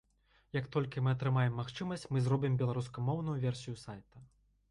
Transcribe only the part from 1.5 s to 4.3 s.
магчымасць, мы зробім беларускамоўную версію сайта.